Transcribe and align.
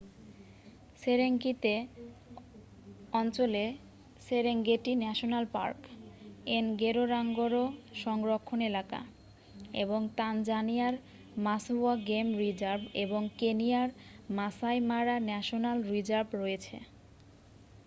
Serengeti 1.01 1.75
অঞ্চলে 3.13 3.65
Serengeti 4.21 4.91
national 4.95 5.45
park 5.55 5.79
Ngorongoro 6.49 7.63
সংরক্ষণ 7.95 8.59
এলাকা 8.61 8.99
এবং 9.75 10.01
তানজানিয়ার 10.17 10.95
মাসওয়া 11.37 11.93
গেম 12.07 12.27
রিজার্ভ 12.39 12.81
এবং 12.95 13.21
কেনিয়ার 13.39 13.89
মাসাই 14.29 14.77
মারা 14.89 15.15
ন্যাশনাল 15.21 15.77
রিজার্ভ 15.91 16.29
রয়েছে 16.35 16.75